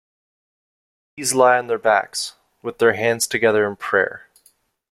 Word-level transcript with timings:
These 1.15 1.35
lie 1.35 1.59
on 1.59 1.67
their 1.67 1.77
backs, 1.77 2.33
with 2.63 2.81
hands 2.81 3.27
together 3.27 3.67
in 3.67 3.75
prayer. 3.75 4.25